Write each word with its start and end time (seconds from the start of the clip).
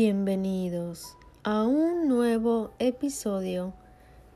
Bienvenidos 0.00 1.16
a 1.42 1.64
un 1.64 2.06
nuevo 2.06 2.70
episodio 2.78 3.74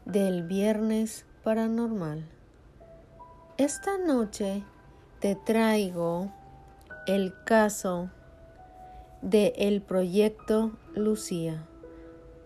del 0.05 0.43
Viernes 0.43 1.25
Paranormal. 1.45 2.25
Esta 3.59 3.97
noche 3.97 4.65
te 5.21 5.37
traigo 5.37 6.33
el 7.07 7.33
caso 7.45 8.11
de 9.21 9.53
el 9.57 9.83
proyecto 9.83 10.73
Lucía, 10.97 11.65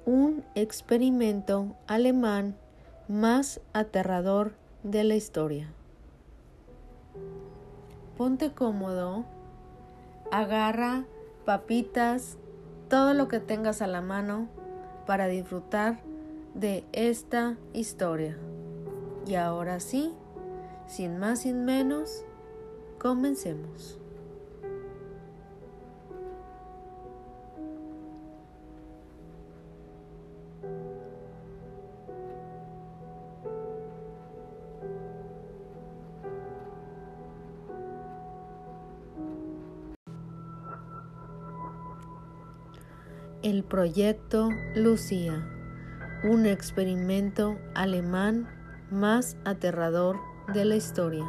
un 0.04 0.44
experimento 0.54 1.74
alemán 1.86 2.54
más 3.08 3.62
aterrador 3.72 4.52
de 4.82 5.04
la 5.04 5.14
historia. 5.14 5.72
Ponte 8.18 8.52
cómodo, 8.52 9.24
agarra 10.30 11.06
papitas, 11.46 12.36
todo 12.88 13.14
lo 13.14 13.28
que 13.28 13.40
tengas 13.40 13.82
a 13.82 13.86
la 13.86 14.00
mano 14.00 14.48
para 15.06 15.26
disfrutar 15.26 16.00
de 16.54 16.84
esta 16.92 17.56
historia. 17.72 18.36
Y 19.26 19.34
ahora 19.34 19.80
sí, 19.80 20.12
sin 20.86 21.18
más 21.18 21.40
sin 21.40 21.64
menos, 21.64 22.24
comencemos. 22.98 23.98
El 43.46 43.62
proyecto 43.62 44.48
Lucía, 44.74 45.48
un 46.24 46.46
experimento 46.46 47.56
alemán 47.76 48.48
más 48.90 49.36
aterrador 49.44 50.16
de 50.52 50.64
la 50.64 50.74
historia. 50.74 51.24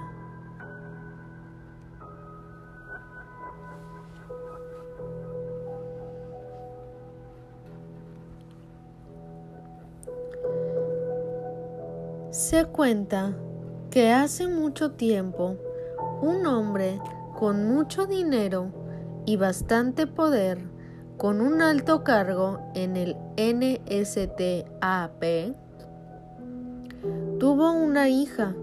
Se 12.31 12.65
cuenta 12.65 13.37
que 13.91 14.11
hace 14.11 14.47
mucho 14.47 14.93
tiempo 14.93 15.55
un 16.23 16.47
hombre 16.47 16.99
con 17.37 17.67
mucho 17.67 18.07
dinero 18.07 18.71
y 19.27 19.35
bastante 19.35 20.07
poder 20.07 20.76
con 21.17 21.41
un 21.41 21.61
alto 21.63 22.03
cargo 22.03 22.59
en 22.75 22.95
el 22.95 23.17
NSTAP, 23.37 25.23
tuvo 27.39 27.71
una 27.71 28.07
hija 28.07 28.55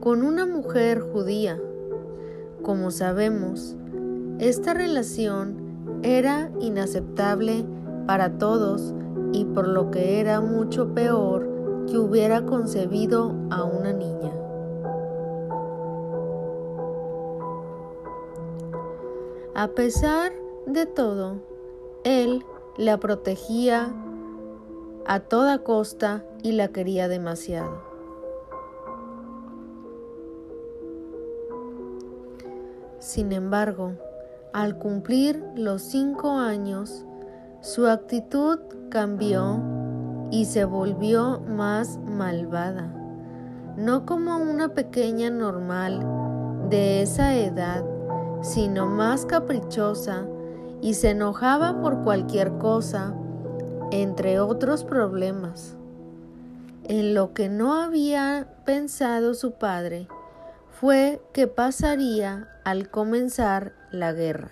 con 0.00 0.22
una 0.22 0.44
mujer 0.44 1.00
judía. 1.00 1.58
Como 2.62 2.90
sabemos, 2.90 3.76
esta 4.38 4.74
relación 4.74 6.00
era 6.02 6.50
inaceptable 6.60 7.64
para 8.06 8.36
todos 8.36 8.94
y 9.32 9.46
por 9.46 9.66
lo 9.68 9.90
que 9.90 10.20
era 10.20 10.42
mucho 10.42 10.92
peor 10.92 11.48
que 11.86 11.96
hubiera 11.96 12.44
concebido 12.44 13.34
a 13.50 13.64
una 13.64 13.94
niña. 13.94 14.32
A 19.54 19.68
pesar 19.68 20.32
de 20.66 20.86
todo, 20.86 21.51
él 22.04 22.44
la 22.76 22.98
protegía 22.98 23.92
a 25.06 25.20
toda 25.20 25.62
costa 25.62 26.24
y 26.42 26.52
la 26.52 26.68
quería 26.68 27.08
demasiado. 27.08 27.82
Sin 32.98 33.32
embargo, 33.32 33.92
al 34.52 34.78
cumplir 34.78 35.44
los 35.56 35.82
cinco 35.82 36.30
años, 36.30 37.04
su 37.60 37.86
actitud 37.86 38.58
cambió 38.90 39.60
y 40.30 40.44
se 40.44 40.64
volvió 40.64 41.40
más 41.40 41.98
malvada, 41.98 42.92
no 43.76 44.06
como 44.06 44.36
una 44.36 44.68
pequeña 44.68 45.30
normal 45.30 46.06
de 46.70 47.02
esa 47.02 47.34
edad, 47.34 47.84
sino 48.40 48.86
más 48.86 49.26
caprichosa 49.26 50.26
y 50.82 50.94
se 50.94 51.10
enojaba 51.10 51.80
por 51.80 52.02
cualquier 52.02 52.58
cosa, 52.58 53.14
entre 53.92 54.40
otros 54.40 54.82
problemas. 54.82 55.76
En 56.84 57.14
lo 57.14 57.32
que 57.32 57.48
no 57.48 57.74
había 57.74 58.56
pensado 58.66 59.34
su 59.34 59.52
padre 59.52 60.08
fue 60.68 61.22
que 61.32 61.46
pasaría 61.46 62.48
al 62.64 62.90
comenzar 62.90 63.74
la 63.92 64.12
guerra. 64.12 64.50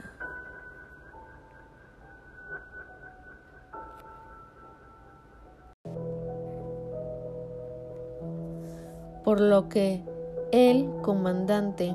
Por 9.24 9.40
lo 9.40 9.68
que 9.68 10.04
el 10.52 10.88
comandante 11.02 11.94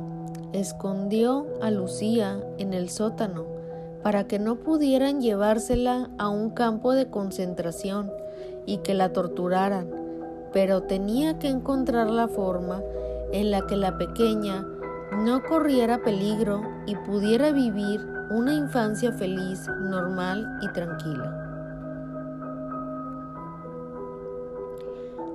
escondió 0.51 1.47
a 1.61 1.71
Lucía 1.71 2.41
en 2.57 2.73
el 2.73 2.89
sótano 2.89 3.54
para 4.05 4.27
que 4.27 4.37
no 4.37 4.57
pudieran 4.57 5.19
llevársela 5.19 6.11
a 6.19 6.29
un 6.29 6.51
campo 6.51 6.93
de 6.93 7.09
concentración 7.09 8.11
y 8.67 8.77
que 8.77 8.93
la 8.93 9.11
torturaran, 9.11 9.89
pero 10.53 10.83
tenía 10.83 11.39
que 11.39 11.47
encontrar 11.47 12.11
la 12.11 12.27
forma 12.27 12.83
en 13.31 13.49
la 13.49 13.65
que 13.65 13.75
la 13.75 13.97
pequeña 13.97 14.63
no 15.23 15.41
corriera 15.41 16.03
peligro 16.03 16.61
y 16.85 16.95
pudiera 16.97 17.51
vivir 17.51 17.99
una 18.29 18.53
infancia 18.53 19.11
feliz, 19.11 19.67
normal 19.89 20.59
y 20.61 20.67
tranquila. 20.67 21.41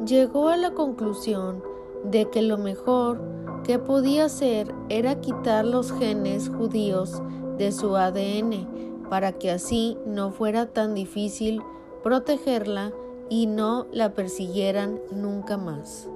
Llegó 0.07 0.49
a 0.49 0.57
la 0.57 0.71
conclusión 0.71 1.61
de 2.05 2.31
que 2.31 2.43
lo 2.43 2.57
mejor 2.57 3.21
que 3.65 3.81
podía 3.81 4.27
hacer 4.27 4.73
era 4.89 5.17
quitar 5.17 5.65
los 5.65 5.91
genes 5.91 6.49
judíos 6.49 7.21
de 7.61 7.73
su 7.73 7.95
ADN 7.95 9.05
para 9.11 9.33
que 9.33 9.51
así 9.51 9.99
no 10.07 10.31
fuera 10.33 10.65
tan 10.73 10.95
difícil 10.95 11.61
protegerla 12.03 12.91
y 13.29 13.47
no 13.47 13.87
la 13.93 14.15
persiguieran 14.15 14.99
nunca 15.13 15.59
más. 15.59 16.09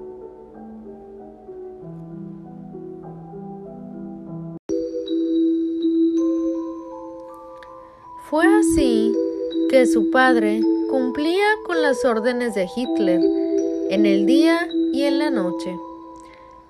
Fue 8.27 8.47
así 8.47 9.13
que 9.69 9.85
su 9.85 10.09
padre 10.09 10.61
cumplía 10.89 11.45
con 11.67 11.79
las 11.83 12.03
órdenes 12.03 12.55
de 12.55 12.67
Hitler 12.75 13.21
en 13.91 14.07
el 14.07 14.25
día 14.25 14.67
y 14.91 15.03
en 15.03 15.19
la 15.19 15.29
noche. 15.29 15.77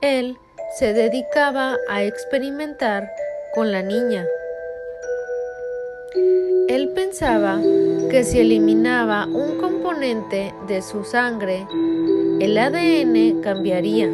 Él 0.02 0.38
se 0.78 0.92
dedicaba 0.92 1.78
a 1.88 2.04
experimentar 2.04 3.10
con 3.54 3.72
la 3.72 3.82
niña 3.82 4.26
él 6.68 6.90
pensaba 6.90 7.60
que 8.10 8.24
si 8.24 8.40
eliminaba 8.40 9.28
un 9.28 9.58
componente 9.58 10.54
de 10.68 10.82
su 10.82 11.04
sangre, 11.04 11.68
el 12.40 12.58
ADN 12.58 13.42
cambiaría. 13.42 14.10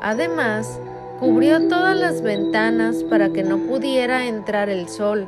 Además, 0.00 0.78
cubrió 1.18 1.66
todas 1.68 1.96
las 1.96 2.22
ventanas 2.22 3.02
para 3.04 3.30
que 3.30 3.42
no 3.42 3.58
pudiera 3.58 4.26
entrar 4.26 4.68
el 4.68 4.88
sol 4.88 5.26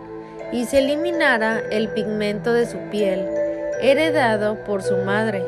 y 0.53 0.67
se 0.67 0.79
eliminara 0.79 1.61
el 1.73 1.89
pigmento 1.89 2.53
de 2.53 2.67
su 2.67 2.79
piel, 2.91 3.27
heredado 3.83 4.63
por 4.65 4.83
su 4.83 4.97
madre. 4.99 5.43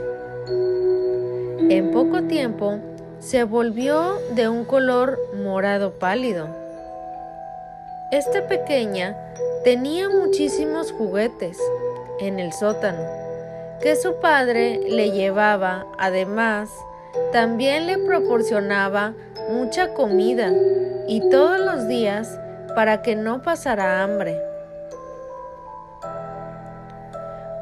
En 1.71 1.91
poco 1.93 2.23
tiempo, 2.23 2.79
se 3.21 3.45
volvió 3.45 4.19
de 4.35 4.49
un 4.49 4.65
color 4.65 5.19
morado 5.45 5.93
pálido. 5.93 6.68
Esta 8.11 8.47
pequeña 8.47 9.17
Tenía 9.65 10.09
muchísimos 10.09 10.93
juguetes 10.93 11.59
en 12.21 12.39
el 12.39 12.53
sótano 12.53 13.03
que 13.83 13.97
su 13.97 14.15
padre 14.15 14.81
le 14.89 15.11
llevaba. 15.11 15.85
Además, 15.99 16.71
también 17.33 17.87
le 17.87 17.99
proporcionaba 17.99 19.15
mucha 19.51 19.95
comida 19.95 20.53
y 21.09 21.29
todos 21.29 21.59
los 21.59 21.89
días 21.89 22.39
para 22.77 23.03
que 23.03 23.17
no 23.17 23.43
pasara 23.43 24.03
hambre. 24.03 24.41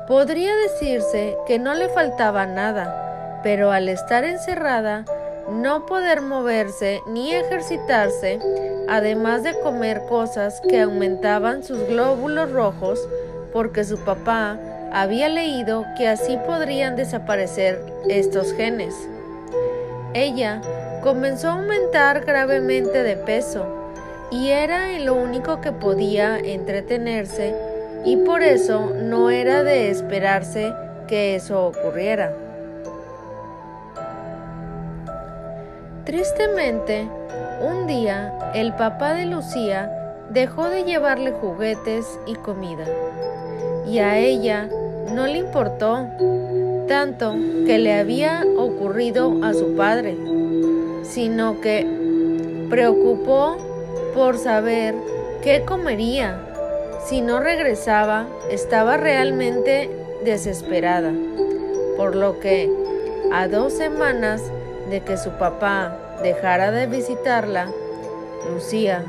Podría 0.06 0.54
decirse 0.54 1.37
que 1.46 1.58
no 1.58 1.75
le 1.75 1.88
faltaba 1.88 2.46
nada, 2.46 3.40
pero 3.43 3.72
al 3.72 3.88
estar 3.88 4.22
encerrada, 4.25 5.06
no 5.50 5.87
poder 5.87 6.20
moverse 6.20 7.00
ni 7.06 7.34
ejercitarse, 7.34 8.38
además 8.88 9.42
de 9.42 9.58
comer 9.60 10.02
cosas 10.08 10.60
que 10.68 10.80
aumentaban 10.80 11.62
sus 11.62 11.86
glóbulos 11.88 12.50
rojos 12.52 13.08
porque 13.52 13.84
su 13.84 13.98
papá 13.98 14.58
había 14.92 15.28
leído 15.28 15.84
que 15.96 16.08
así 16.08 16.38
podrían 16.46 16.96
desaparecer 16.96 17.80
estos 18.08 18.52
genes. 18.52 18.94
Ella 20.14 20.60
comenzó 21.02 21.48
a 21.48 21.52
aumentar 21.54 22.24
gravemente 22.24 23.02
de 23.02 23.16
peso 23.16 23.66
y 24.30 24.48
era 24.48 24.98
lo 24.98 25.14
único 25.14 25.60
que 25.60 25.72
podía 25.72 26.38
entretenerse 26.38 27.54
y 28.04 28.16
por 28.16 28.42
eso 28.42 28.92
no 28.94 29.30
era 29.30 29.62
de 29.62 29.90
esperarse 29.90 30.72
que 31.06 31.34
eso 31.34 31.66
ocurriera. 31.66 32.32
Tristemente, 36.04 37.08
un 37.61 37.87
día 37.87 38.32
el 38.55 38.75
papá 38.75 39.14
de 39.14 39.26
Lucía 39.26 39.91
dejó 40.31 40.69
de 40.69 40.85
llevarle 40.85 41.32
juguetes 41.32 42.19
y 42.26 42.35
comida, 42.35 42.85
y 43.87 43.99
a 43.99 44.19
ella 44.19 44.69
no 45.12 45.26
le 45.26 45.38
importó 45.38 46.06
tanto 46.88 47.35
que 47.67 47.79
le 47.79 47.94
había 47.94 48.44
ocurrido 48.56 49.44
a 49.44 49.53
su 49.55 49.75
padre, 49.76 50.17
sino 51.03 51.61
que 51.61 51.87
preocupó 52.69 53.56
por 54.14 54.38
saber 54.38 54.94
qué 55.43 55.64
comería. 55.64 56.41
Si 57.06 57.20
no 57.20 57.41
regresaba, 57.41 58.26
estaba 58.50 58.97
realmente 58.97 59.91
desesperada, 60.25 61.12
por 61.97 62.17
lo 62.17 62.41
que 62.41 62.70
a 63.32 63.47
dos 63.49 63.73
semanas 63.73 64.43
de 64.91 65.00
que 65.00 65.17
su 65.17 65.31
papá 65.31 65.97
dejara 66.22 66.70
de 66.70 66.86
visitarla, 66.86 67.70
Lucía 68.52 69.04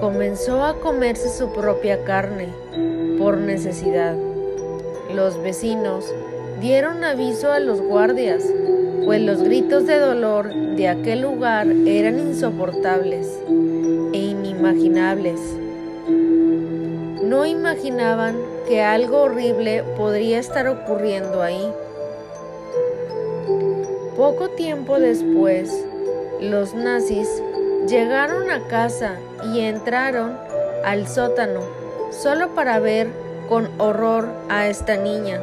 comenzó 0.00 0.64
a 0.64 0.80
comerse 0.80 1.28
su 1.28 1.52
propia 1.52 2.02
carne 2.04 2.48
por 3.18 3.38
necesidad. 3.38 4.16
Los 5.14 5.40
vecinos 5.40 6.12
dieron 6.60 7.04
aviso 7.04 7.52
a 7.52 7.60
los 7.60 7.80
guardias, 7.80 8.42
pues 9.04 9.20
los 9.20 9.42
gritos 9.42 9.86
de 9.86 9.98
dolor 9.98 10.52
de 10.52 10.88
aquel 10.88 11.22
lugar 11.22 11.68
eran 11.86 12.18
insoportables 12.18 13.28
e 14.12 14.18
inimaginables. 14.18 15.40
No 17.22 17.46
imaginaban 17.46 18.36
que 18.66 18.82
algo 18.82 19.22
horrible 19.22 19.84
podría 19.96 20.38
estar 20.38 20.66
ocurriendo 20.66 21.42
ahí. 21.42 21.72
Poco 24.22 24.50
tiempo 24.50 25.00
después, 25.00 25.84
los 26.40 26.74
nazis 26.74 27.28
llegaron 27.88 28.52
a 28.52 28.68
casa 28.68 29.16
y 29.52 29.58
entraron 29.62 30.38
al 30.84 31.08
sótano 31.08 31.58
solo 32.12 32.54
para 32.54 32.78
ver 32.78 33.08
con 33.48 33.68
horror 33.78 34.28
a 34.48 34.68
esta 34.68 34.96
niña. 34.96 35.40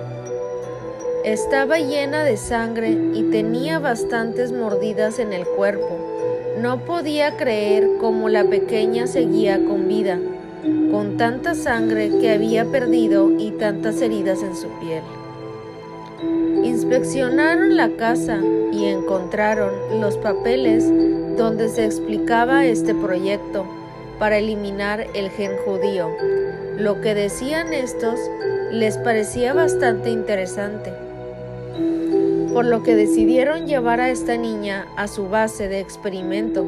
Estaba 1.25 1.79
llena 1.79 2.23
de 2.23 2.37
sangre 2.37 2.91
y 3.13 3.23
tenía 3.23 3.79
bastantes 3.79 4.53
mordidas 4.53 5.19
en 5.19 5.33
el 5.33 5.45
cuerpo. 5.45 5.99
No 6.61 6.85
podía 6.85 7.35
creer 7.35 7.97
cómo 7.99 8.29
la 8.29 8.45
pequeña 8.45 9.07
seguía 9.07 9.57
con 9.57 9.89
vida, 9.89 10.17
con 10.89 11.17
tanta 11.17 11.53
sangre 11.53 12.17
que 12.21 12.31
había 12.31 12.63
perdido 12.63 13.29
y 13.29 13.51
tantas 13.51 14.01
heridas 14.01 14.41
en 14.41 14.55
su 14.55 14.69
piel. 14.79 15.03
Inspeccionaron 16.63 17.77
la 17.77 17.89
casa 17.95 18.39
y 18.71 18.85
encontraron 18.85 20.01
los 20.01 20.17
papeles 20.17 20.91
donde 21.37 21.69
se 21.69 21.85
explicaba 21.85 22.65
este 22.65 22.93
proyecto 22.93 23.65
para 24.19 24.37
eliminar 24.37 25.07
el 25.13 25.29
gen 25.29 25.51
judío. 25.65 26.09
Lo 26.77 26.99
que 27.01 27.15
decían 27.15 27.73
estos 27.73 28.19
les 28.71 28.97
parecía 28.97 29.53
bastante 29.53 30.09
interesante, 30.09 30.93
por 32.53 32.65
lo 32.65 32.83
que 32.83 32.95
decidieron 32.95 33.65
llevar 33.65 34.01
a 34.01 34.09
esta 34.09 34.35
niña 34.35 34.85
a 34.97 35.07
su 35.07 35.29
base 35.29 35.67
de 35.69 35.79
experimento 35.79 36.67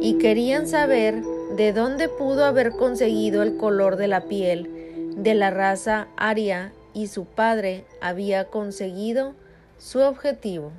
y 0.00 0.14
querían 0.14 0.66
saber 0.66 1.22
de 1.56 1.72
dónde 1.72 2.08
pudo 2.08 2.44
haber 2.44 2.72
conseguido 2.72 3.42
el 3.42 3.56
color 3.56 3.96
de 3.96 4.08
la 4.08 4.22
piel 4.22 4.70
de 5.16 5.34
la 5.34 5.50
raza 5.50 6.08
aria 6.16 6.72
y 6.94 7.08
su 7.08 7.24
padre 7.24 7.84
había 8.00 8.46
conseguido 8.46 9.34
su 9.78 10.00
objetivo. 10.00 10.72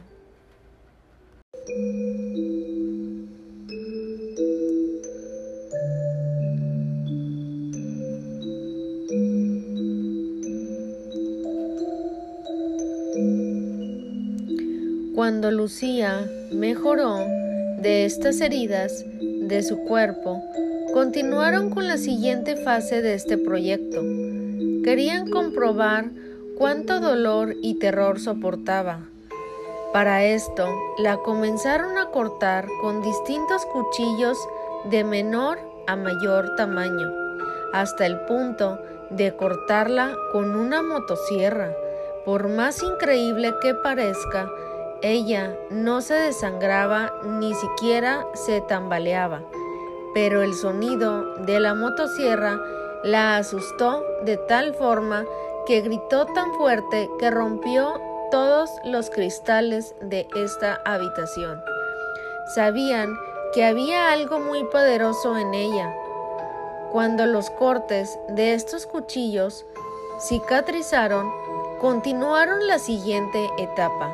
Cuando 15.16 15.50
Lucía 15.50 16.30
mejoró 16.52 17.18
de 17.82 18.06
estas 18.06 18.42
heridas 18.42 19.06
de 19.20 19.64
su 19.64 19.78
cuerpo, 19.80 20.44
continuaron 20.94 21.70
con 21.70 21.88
la 21.88 21.98
siguiente 21.98 22.56
fase 22.56 23.02
de 23.02 23.14
este 23.14 23.38
proyecto. 23.38 24.04
Querían 24.86 25.32
comprobar 25.32 26.12
cuánto 26.60 27.00
dolor 27.00 27.56
y 27.60 27.80
terror 27.80 28.20
soportaba. 28.20 29.00
Para 29.92 30.24
esto, 30.26 30.68
la 31.00 31.18
comenzaron 31.18 31.98
a 31.98 32.12
cortar 32.12 32.68
con 32.82 33.02
distintos 33.02 33.66
cuchillos 33.66 34.38
de 34.92 35.04
menor 35.04 35.58
a 35.88 35.96
mayor 35.96 36.56
tamaño, 36.56 37.12
hasta 37.74 38.06
el 38.06 38.20
punto 38.28 38.78
de 39.10 39.36
cortarla 39.36 40.16
con 40.32 40.56
una 40.56 40.84
motosierra. 40.84 41.74
Por 42.24 42.48
más 42.48 42.84
increíble 42.84 43.56
que 43.64 43.74
parezca, 43.74 44.52
ella 45.02 45.58
no 45.72 46.02
se 46.02 46.14
desangraba 46.14 47.12
ni 47.24 47.56
siquiera 47.56 48.24
se 48.36 48.62
tambaleaba, 48.62 49.42
pero 50.14 50.44
el 50.44 50.54
sonido 50.54 51.38
de 51.38 51.60
la 51.60 51.74
motosierra 51.74 52.62
la 53.06 53.38
asustó 53.38 54.04
de 54.24 54.36
tal 54.36 54.74
forma 54.74 55.26
que 55.68 55.82
gritó 55.82 56.26
tan 56.26 56.52
fuerte 56.56 57.08
que 57.20 57.30
rompió 57.30 58.02
todos 58.32 58.72
los 58.84 59.12
cristales 59.12 59.94
de 60.02 60.28
esta 60.36 60.82
habitación. 60.86 61.62
Sabían 62.56 63.16
que 63.54 63.64
había 63.64 64.12
algo 64.12 64.40
muy 64.40 64.64
poderoso 64.64 65.38
en 65.38 65.54
ella. 65.54 65.96
Cuando 66.92 67.28
los 67.28 67.52
cortes 67.52 68.18
de 68.30 68.56
estos 68.56 68.88
cuchillos 68.88 69.68
cicatrizaron, 70.28 71.32
continuaron 71.80 72.66
la 72.66 72.80
siguiente 72.80 73.52
etapa. 73.60 74.12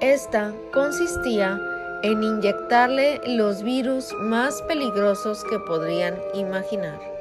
Esta 0.00 0.54
consistía 0.72 1.60
en 2.02 2.22
inyectarle 2.22 3.20
los 3.26 3.62
virus 3.62 4.14
más 4.14 4.62
peligrosos 4.62 5.44
que 5.44 5.58
podrían 5.58 6.16
imaginar. 6.32 7.17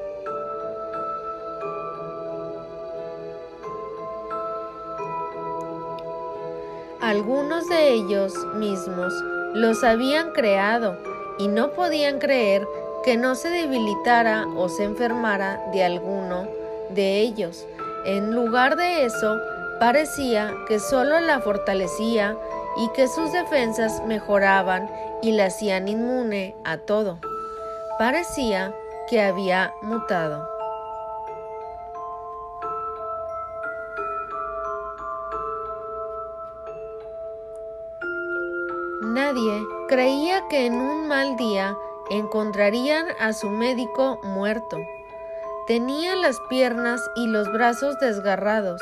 Algunos 7.07 7.69
de 7.69 7.93
ellos 7.93 8.33
mismos 8.55 9.13
los 9.53 9.81
habían 9.85 10.31
creado 10.31 10.97
y 11.39 11.47
no 11.47 11.71
podían 11.71 12.19
creer 12.19 12.67
que 13.05 13.15
no 13.15 13.35
se 13.35 13.47
debilitara 13.47 14.45
o 14.57 14.67
se 14.67 14.83
enfermara 14.83 15.69
de 15.71 15.85
alguno 15.85 16.49
de 16.89 17.21
ellos. 17.21 17.65
En 18.03 18.35
lugar 18.35 18.75
de 18.75 19.05
eso, 19.05 19.39
parecía 19.79 20.53
que 20.67 20.79
solo 20.79 21.21
la 21.21 21.39
fortalecía 21.39 22.37
y 22.75 22.89
que 22.89 23.07
sus 23.07 23.31
defensas 23.31 24.03
mejoraban 24.05 24.91
y 25.21 25.31
la 25.31 25.45
hacían 25.45 25.87
inmune 25.87 26.55
a 26.65 26.77
todo. 26.77 27.19
Parecía 27.97 28.75
que 29.09 29.21
había 29.21 29.71
mutado. 29.81 30.56
Creía 39.87 40.47
que 40.49 40.65
en 40.65 40.81
un 40.81 41.07
mal 41.07 41.37
día 41.37 41.77
encontrarían 42.09 43.05
a 43.19 43.33
su 43.33 43.49
médico 43.49 44.19
muerto. 44.23 44.77
Tenía 45.67 46.15
las 46.15 46.39
piernas 46.49 46.99
y 47.15 47.27
los 47.27 47.51
brazos 47.51 47.99
desgarrados, 47.99 48.81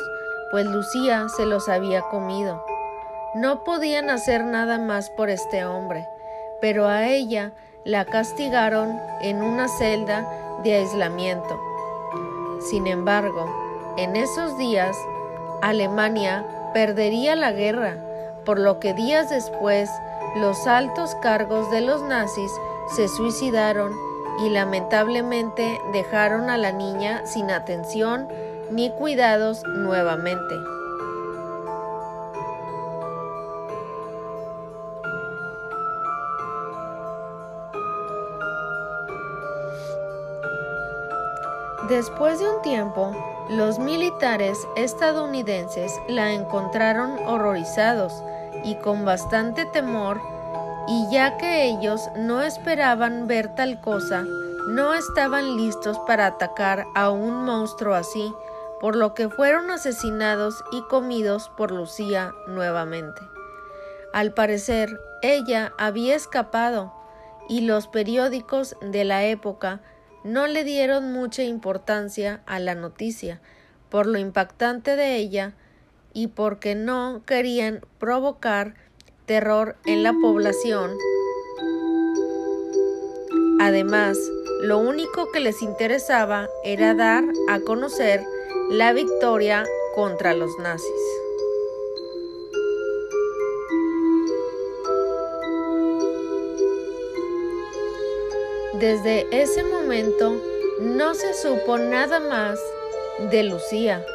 pues 0.52 0.66
Lucía 0.66 1.28
se 1.36 1.46
los 1.46 1.68
había 1.68 2.04
comido. 2.04 2.64
No 3.34 3.66
podían 3.66 4.10
hacer 4.10 4.46
nada 4.46 4.78
más 4.78 5.10
por 5.10 5.30
este 5.30 5.66
hombre, 5.66 6.08
pero 6.62 6.88
a 6.88 7.06
ella 7.10 7.52
la 7.84 8.06
castigaron 8.06 8.98
en 9.22 9.44
una 9.44 9.68
celda 9.68 10.26
de 10.64 10.76
aislamiento. 10.76 11.60
Sin 12.62 12.88
embargo, 12.88 13.46
en 13.98 14.16
esos 14.16 14.58
días, 14.58 14.96
Alemania 15.62 16.46
perdería 16.74 17.36
la 17.36 17.52
guerra, 17.52 17.98
por 18.46 18.58
lo 18.58 18.80
que 18.80 18.94
días 18.94 19.30
después 19.30 19.90
los 20.36 20.68
altos 20.68 21.16
cargos 21.16 21.72
de 21.72 21.80
los 21.82 22.02
nazis 22.02 22.52
se 22.94 23.08
suicidaron 23.08 23.94
y 24.44 24.50
lamentablemente 24.50 25.80
dejaron 25.94 26.50
a 26.50 26.58
la 26.58 26.74
niña 26.74 27.26
sin 27.26 27.52
atención 27.52 28.28
ni 28.70 28.92
cuidados 28.92 29.64
nuevamente. 29.64 30.56
Después 41.88 42.40
de 42.40 42.50
un 42.50 42.62
tiempo, 42.62 43.16
los 43.48 43.80
militares 43.80 44.58
estadounidenses 44.76 45.94
la 46.08 46.34
encontraron 46.34 47.20
horrorizados 47.28 48.12
y 48.64 48.76
con 48.76 49.06
bastante 49.06 49.66
temor, 49.66 50.22
y 50.88 51.08
ya 51.12 51.38
que 51.38 51.66
ellos 51.66 52.10
no 52.16 52.42
esperaban 52.42 53.28
ver 53.28 53.54
tal 53.56 53.82
cosa, 53.82 54.24
no 54.68 54.94
estaban 54.94 55.58
listos 55.58 56.00
para 56.08 56.28
atacar 56.28 56.86
a 56.96 57.10
un 57.10 57.44
monstruo 57.44 57.94
así, 57.94 58.34
por 58.80 58.96
lo 58.96 59.14
que 59.14 59.30
fueron 59.30 59.72
asesinados 59.72 60.64
y 60.72 60.82
comidos 60.84 61.50
por 61.58 61.72
Lucía 61.72 62.34
nuevamente. 62.48 63.22
Al 64.14 64.34
parecer, 64.34 65.00
ella 65.22 65.74
había 65.78 66.16
escapado, 66.16 66.94
y 67.48 67.62
los 67.62 67.88
periódicos 67.88 68.76
de 68.82 69.04
la 69.04 69.26
época 69.26 69.82
no 70.24 70.48
le 70.48 70.64
dieron 70.64 71.12
mucha 71.14 71.44
importancia 71.44 72.42
a 72.46 72.60
la 72.60 72.76
noticia, 72.76 73.40
por 73.90 74.08
lo 74.08 74.18
impactante 74.18 74.96
de 74.96 75.16
ella 75.18 75.54
y 76.16 76.28
porque 76.28 76.76
no 76.76 77.22
querían 77.28 77.82
provocar 78.00 78.74
terror 79.26 79.76
en 79.86 80.02
la 80.02 80.14
población. 80.14 80.92
Además, 83.60 84.18
lo 84.62 84.78
único 84.80 85.30
que 85.32 85.42
les 85.42 85.62
interesaba 85.62 86.48
era 86.64 86.94
dar 86.94 87.26
a 87.50 87.60
conocer 87.60 88.24
la 88.72 88.94
victoria 88.94 89.66
contra 89.94 90.34
los 90.34 90.58
nazis. 90.58 90.90
Desde 98.80 99.28
ese 99.32 99.64
momento 99.64 100.42
no 100.80 101.14
se 101.14 101.34
supo 101.34 101.78
nada 101.78 102.20
más 102.22 102.60
de 103.32 103.44
Lucía. 103.44 104.06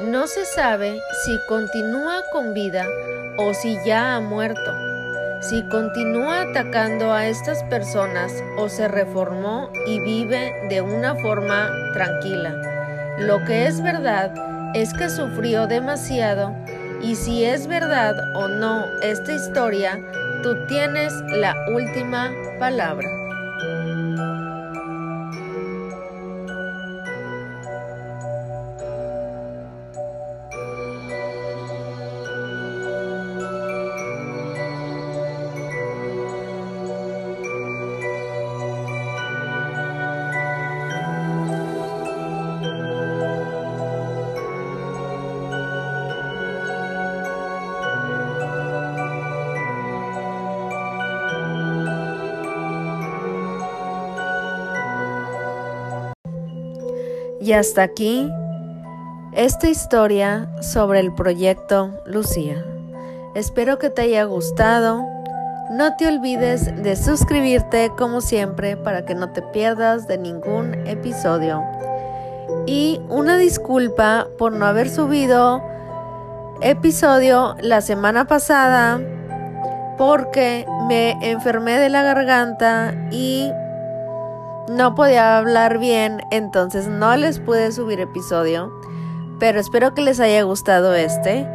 No 0.00 0.26
se 0.26 0.44
sabe 0.44 1.00
si 1.24 1.38
continúa 1.46 2.24
con 2.32 2.52
vida 2.52 2.84
o 3.38 3.54
si 3.54 3.78
ya 3.86 4.16
ha 4.16 4.20
muerto, 4.20 4.72
si 5.40 5.62
continúa 5.68 6.42
atacando 6.42 7.12
a 7.12 7.28
estas 7.28 7.62
personas 7.64 8.42
o 8.58 8.68
se 8.68 8.88
reformó 8.88 9.70
y 9.86 10.00
vive 10.00 10.52
de 10.68 10.80
una 10.80 11.14
forma 11.14 11.70
tranquila. 11.92 12.60
Lo 13.20 13.44
que 13.44 13.66
es 13.68 13.80
verdad 13.82 14.34
es 14.74 14.92
que 14.94 15.08
sufrió 15.08 15.68
demasiado 15.68 16.52
y 17.00 17.14
si 17.14 17.44
es 17.44 17.68
verdad 17.68 18.16
o 18.34 18.48
no 18.48 18.86
esta 19.00 19.32
historia, 19.32 20.00
tú 20.42 20.66
tienes 20.66 21.12
la 21.28 21.54
última 21.72 22.32
palabra. 22.58 23.23
Y 57.44 57.52
hasta 57.52 57.82
aquí 57.82 58.32
esta 59.34 59.68
historia 59.68 60.48
sobre 60.62 61.00
el 61.00 61.12
proyecto 61.12 61.90
Lucía. 62.06 62.64
Espero 63.34 63.78
que 63.78 63.90
te 63.90 64.00
haya 64.00 64.24
gustado. 64.24 65.04
No 65.70 65.94
te 65.96 66.08
olvides 66.08 66.74
de 66.82 66.96
suscribirte 66.96 67.92
como 67.98 68.22
siempre 68.22 68.78
para 68.78 69.04
que 69.04 69.14
no 69.14 69.28
te 69.32 69.42
pierdas 69.42 70.08
de 70.08 70.16
ningún 70.16 70.72
episodio. 70.86 71.62
Y 72.64 73.02
una 73.10 73.36
disculpa 73.36 74.26
por 74.38 74.54
no 74.54 74.64
haber 74.64 74.88
subido 74.88 75.62
episodio 76.62 77.56
la 77.60 77.82
semana 77.82 78.26
pasada 78.26 79.02
porque 79.98 80.64
me 80.88 81.10
enfermé 81.20 81.78
de 81.78 81.90
la 81.90 82.04
garganta 82.04 82.94
y 83.10 83.52
no 84.68 84.94
podía 84.94 85.38
hablar 85.38 85.78
bien, 85.78 86.22
entonces 86.30 86.88
no 86.88 87.16
les 87.16 87.40
pude 87.40 87.72
subir 87.72 88.00
episodio, 88.00 88.72
pero 89.38 89.60
espero 89.60 89.94
que 89.94 90.02
les 90.02 90.20
haya 90.20 90.42
gustado 90.42 90.94
este 90.94 91.46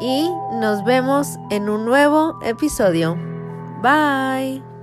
y 0.00 0.30
nos 0.52 0.84
vemos 0.84 1.38
en 1.50 1.68
un 1.68 1.84
nuevo 1.84 2.38
episodio. 2.42 3.16
Bye. 3.82 4.75